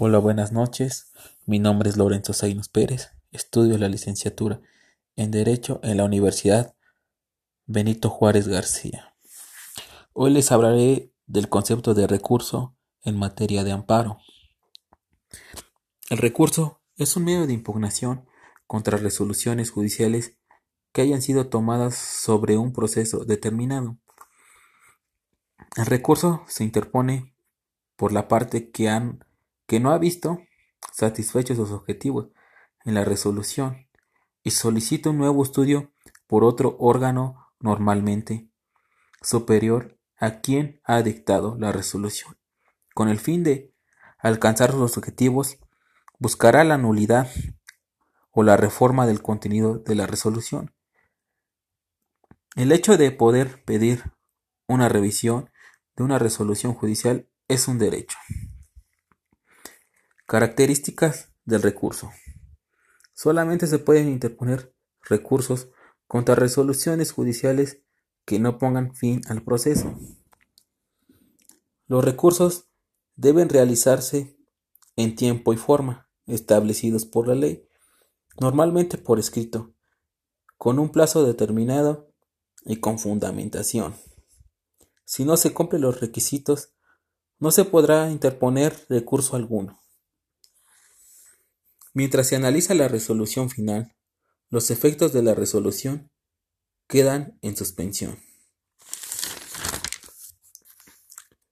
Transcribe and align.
Hola, 0.00 0.18
buenas 0.18 0.52
noches. 0.52 1.12
Mi 1.44 1.58
nombre 1.58 1.90
es 1.90 1.96
Lorenzo 1.96 2.32
Zainos 2.32 2.68
Pérez. 2.68 3.10
Estudio 3.32 3.76
la 3.78 3.88
licenciatura 3.88 4.60
en 5.16 5.32
Derecho 5.32 5.80
en 5.82 5.96
la 5.96 6.04
Universidad 6.04 6.76
Benito 7.66 8.08
Juárez 8.08 8.46
García. 8.46 9.16
Hoy 10.12 10.30
les 10.30 10.52
hablaré 10.52 11.12
del 11.26 11.48
concepto 11.48 11.94
de 11.94 12.06
recurso 12.06 12.76
en 13.02 13.18
materia 13.18 13.64
de 13.64 13.72
amparo. 13.72 14.18
El 16.10 16.18
recurso 16.18 16.80
es 16.96 17.16
un 17.16 17.24
medio 17.24 17.48
de 17.48 17.54
impugnación 17.54 18.24
contra 18.68 18.98
resoluciones 18.98 19.72
judiciales 19.72 20.36
que 20.92 21.02
hayan 21.02 21.22
sido 21.22 21.48
tomadas 21.48 21.96
sobre 21.96 22.56
un 22.56 22.72
proceso 22.72 23.24
determinado. 23.24 23.98
El 25.76 25.86
recurso 25.86 26.44
se 26.46 26.62
interpone 26.62 27.34
por 27.96 28.12
la 28.12 28.28
parte 28.28 28.70
que 28.70 28.88
han 28.88 29.24
que 29.68 29.78
no 29.78 29.92
ha 29.92 29.98
visto 29.98 30.40
satisfechos 30.92 31.58
sus 31.58 31.70
objetivos 31.70 32.30
en 32.84 32.94
la 32.94 33.04
resolución 33.04 33.86
y 34.42 34.50
solicita 34.50 35.10
un 35.10 35.18
nuevo 35.18 35.44
estudio 35.44 35.92
por 36.26 36.42
otro 36.42 36.76
órgano 36.80 37.52
normalmente 37.60 38.50
superior 39.20 39.98
a 40.16 40.40
quien 40.40 40.80
ha 40.84 41.02
dictado 41.02 41.56
la 41.58 41.70
resolución. 41.70 42.36
Con 42.94 43.08
el 43.08 43.20
fin 43.20 43.44
de 43.44 43.74
alcanzar 44.18 44.72
sus 44.72 44.96
objetivos, 44.96 45.58
buscará 46.18 46.64
la 46.64 46.78
nulidad 46.78 47.28
o 48.30 48.42
la 48.42 48.56
reforma 48.56 49.06
del 49.06 49.20
contenido 49.20 49.78
de 49.78 49.94
la 49.94 50.06
resolución. 50.06 50.74
El 52.56 52.72
hecho 52.72 52.96
de 52.96 53.10
poder 53.12 53.62
pedir 53.64 54.12
una 54.66 54.88
revisión 54.88 55.50
de 55.94 56.04
una 56.04 56.18
resolución 56.18 56.72
judicial 56.72 57.28
es 57.48 57.68
un 57.68 57.78
derecho. 57.78 58.16
Características 60.30 61.32
del 61.46 61.62
recurso. 61.62 62.10
Solamente 63.14 63.66
se 63.66 63.78
pueden 63.78 64.10
interponer 64.10 64.74
recursos 65.00 65.70
contra 66.06 66.34
resoluciones 66.34 67.12
judiciales 67.12 67.80
que 68.26 68.38
no 68.38 68.58
pongan 68.58 68.94
fin 68.94 69.22
al 69.30 69.42
proceso. 69.42 69.98
Los 71.86 72.04
recursos 72.04 72.68
deben 73.16 73.48
realizarse 73.48 74.36
en 74.96 75.16
tiempo 75.16 75.54
y 75.54 75.56
forma 75.56 76.10
establecidos 76.26 77.06
por 77.06 77.26
la 77.26 77.34
ley, 77.34 77.66
normalmente 78.38 78.98
por 78.98 79.18
escrito, 79.18 79.72
con 80.58 80.78
un 80.78 80.90
plazo 80.90 81.24
determinado 81.24 82.12
y 82.66 82.80
con 82.80 82.98
fundamentación. 82.98 83.94
Si 85.06 85.24
no 85.24 85.38
se 85.38 85.54
cumplen 85.54 85.80
los 85.80 86.00
requisitos, 86.02 86.74
no 87.38 87.50
se 87.50 87.64
podrá 87.64 88.10
interponer 88.10 88.84
recurso 88.90 89.34
alguno. 89.34 89.80
Mientras 91.98 92.28
se 92.28 92.36
analiza 92.36 92.74
la 92.74 92.86
resolución 92.86 93.50
final, 93.50 93.92
los 94.50 94.70
efectos 94.70 95.12
de 95.12 95.20
la 95.20 95.34
resolución 95.34 96.12
quedan 96.86 97.36
en 97.42 97.56
suspensión. 97.56 98.20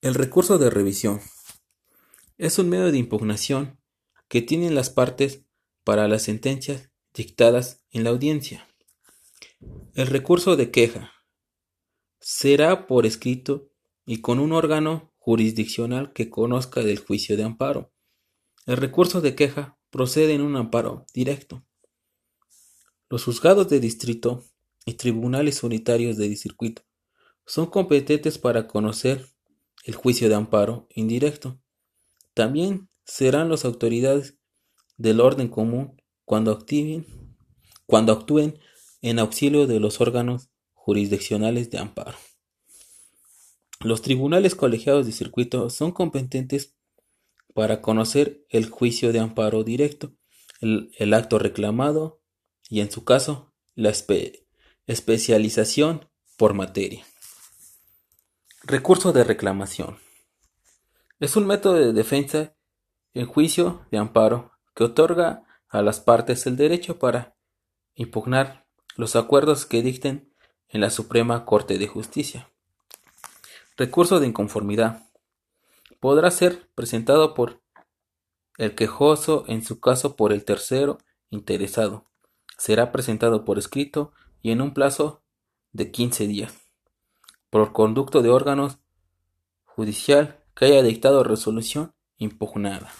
El 0.00 0.14
recurso 0.14 0.56
de 0.58 0.70
revisión 0.70 1.20
es 2.36 2.60
un 2.60 2.68
medio 2.68 2.92
de 2.92 2.98
impugnación 2.98 3.80
que 4.28 4.40
tienen 4.40 4.76
las 4.76 4.90
partes 4.90 5.42
para 5.82 6.06
las 6.06 6.22
sentencias 6.22 6.88
dictadas 7.12 7.84
en 7.90 8.04
la 8.04 8.10
audiencia. 8.10 8.68
El 9.94 10.06
recurso 10.06 10.54
de 10.54 10.70
queja 10.70 11.10
será 12.20 12.86
por 12.86 13.06
escrito 13.06 13.72
y 14.06 14.20
con 14.20 14.38
un 14.38 14.52
órgano 14.52 15.12
jurisdiccional 15.16 16.12
que 16.12 16.30
conozca 16.30 16.82
del 16.82 17.00
juicio 17.00 17.36
de 17.36 17.42
amparo. 17.42 17.92
El 18.66 18.76
recurso 18.76 19.20
de 19.20 19.34
queja 19.34 19.77
procede 19.90 20.34
en 20.34 20.42
un 20.42 20.56
amparo 20.56 21.06
directo. 21.14 21.64
Los 23.10 23.24
juzgados 23.24 23.68
de 23.68 23.80
distrito 23.80 24.44
y 24.84 24.94
tribunales 24.94 25.62
unitarios 25.62 26.16
de 26.16 26.34
circuito 26.36 26.82
son 27.46 27.66
competentes 27.66 28.38
para 28.38 28.68
conocer 28.68 29.26
el 29.84 29.94
juicio 29.94 30.28
de 30.28 30.34
amparo 30.34 30.86
indirecto. 30.94 31.58
También 32.34 32.88
serán 33.04 33.48
las 33.48 33.64
autoridades 33.64 34.36
del 34.98 35.20
orden 35.20 35.48
común 35.48 36.00
cuando 36.24 36.52
activen, 36.52 37.06
cuando 37.86 38.12
actúen 38.12 38.58
en 39.00 39.18
auxilio 39.18 39.66
de 39.66 39.80
los 39.80 40.00
órganos 40.00 40.50
jurisdiccionales 40.74 41.70
de 41.70 41.78
amparo. 41.78 42.18
Los 43.80 44.02
tribunales 44.02 44.54
colegiados 44.54 45.06
de 45.06 45.12
circuito 45.12 45.70
son 45.70 45.92
competentes 45.92 46.74
para 47.58 47.82
conocer 47.82 48.46
el 48.50 48.70
juicio 48.70 49.12
de 49.12 49.18
amparo 49.18 49.64
directo, 49.64 50.12
el, 50.60 51.12
acto 51.12 51.40
reclamado 51.40 52.22
y, 52.68 52.78
en 52.82 52.92
su 52.92 53.04
caso, 53.04 53.52
la 53.74 53.92
especialización 54.86 56.08
por 56.36 56.54
materia. 56.54 57.04
Recurso 58.62 59.12
de 59.12 59.24
reclamación. 59.24 59.98
Es 61.18 61.34
un 61.34 61.48
método 61.48 61.74
de 61.74 61.92
defensa 61.92 62.54
en 63.12 63.26
juicio 63.26 63.84
de 63.90 63.98
amparo 63.98 64.52
que 64.76 64.84
otorga 64.84 65.42
a 65.68 65.82
las 65.82 65.98
partes 65.98 66.46
el 66.46 66.56
derecho 66.56 67.00
para 67.00 67.34
impugnar 67.96 68.68
los 68.94 69.16
acuerdos 69.16 69.66
que 69.66 69.82
dicten 69.82 70.32
en 70.68 70.80
la 70.80 70.90
Suprema 70.90 71.44
Corte 71.44 71.76
de 71.76 71.88
Justicia. 71.88 72.52
Recurso 73.76 74.20
de 74.20 74.28
inconformidad 74.28 75.07
podrá 76.00 76.30
ser 76.30 76.68
presentado 76.74 77.34
por 77.34 77.62
el 78.56 78.74
quejoso, 78.74 79.44
en 79.46 79.64
su 79.64 79.80
caso 79.80 80.16
por 80.16 80.32
el 80.32 80.44
tercero 80.44 80.98
interesado. 81.30 82.06
Será 82.56 82.90
presentado 82.90 83.44
por 83.44 83.58
escrito 83.58 84.12
y 84.42 84.50
en 84.50 84.60
un 84.60 84.74
plazo 84.74 85.22
de 85.72 85.90
15 85.90 86.26
días, 86.26 86.54
por 87.50 87.72
conducto 87.72 88.22
de 88.22 88.30
órganos 88.30 88.78
judicial 89.64 90.44
que 90.56 90.66
haya 90.66 90.82
dictado 90.82 91.22
resolución 91.22 91.94
impugnada. 92.16 92.92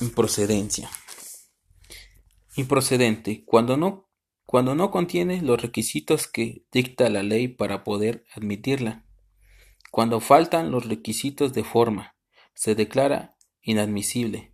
Improcedencia. 0.00 0.90
Improcedente. 2.56 3.44
Cuando 3.46 3.76
no 3.76 4.09
cuando 4.50 4.74
no 4.74 4.90
contiene 4.90 5.42
los 5.42 5.62
requisitos 5.62 6.26
que 6.26 6.64
dicta 6.72 7.08
la 7.08 7.22
ley 7.22 7.46
para 7.46 7.84
poder 7.84 8.24
admitirla. 8.34 9.04
Cuando 9.92 10.18
faltan 10.18 10.72
los 10.72 10.88
requisitos 10.88 11.52
de 11.52 11.62
forma, 11.62 12.16
se 12.52 12.74
declara 12.74 13.36
inadmisible. 13.62 14.52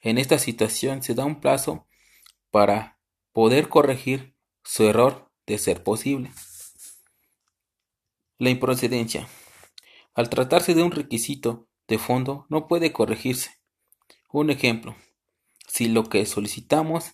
En 0.00 0.16
esta 0.16 0.38
situación 0.38 1.02
se 1.02 1.14
da 1.14 1.26
un 1.26 1.40
plazo 1.40 1.86
para 2.50 3.00
poder 3.34 3.68
corregir 3.68 4.34
su 4.64 4.84
error 4.86 5.30
de 5.46 5.58
ser 5.58 5.82
posible. 5.82 6.32
La 8.38 8.48
improcedencia. 8.48 9.28
Al 10.14 10.30
tratarse 10.30 10.74
de 10.74 10.82
un 10.82 10.90
requisito 10.90 11.68
de 11.86 11.98
fondo, 11.98 12.46
no 12.48 12.66
puede 12.66 12.92
corregirse. 12.92 13.60
Un 14.32 14.48
ejemplo. 14.48 14.96
Si 15.66 15.86
lo 15.86 16.08
que 16.08 16.24
solicitamos 16.24 17.12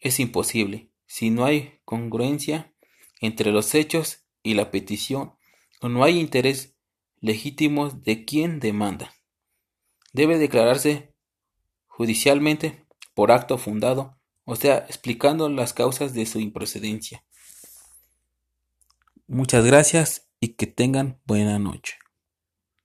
es 0.00 0.18
imposible, 0.18 0.90
si 1.06 1.30
no 1.30 1.44
hay 1.44 1.80
congruencia 1.84 2.72
entre 3.20 3.50
los 3.52 3.74
hechos 3.74 4.24
y 4.42 4.54
la 4.54 4.70
petición 4.70 5.34
o 5.80 5.88
no 5.88 6.04
hay 6.04 6.18
interés 6.18 6.74
legítimo 7.20 7.90
de 7.90 8.24
quien 8.24 8.60
demanda. 8.60 9.14
Debe 10.12 10.38
declararse 10.38 11.14
judicialmente 11.86 12.84
por 13.14 13.32
acto 13.32 13.58
fundado, 13.58 14.18
o 14.44 14.56
sea, 14.56 14.78
explicando 14.78 15.48
las 15.48 15.72
causas 15.72 16.14
de 16.14 16.26
su 16.26 16.40
improcedencia. 16.40 17.24
Muchas 19.26 19.64
gracias 19.64 20.28
y 20.40 20.54
que 20.54 20.66
tengan 20.66 21.20
buena 21.24 21.58
noche. 21.58 21.96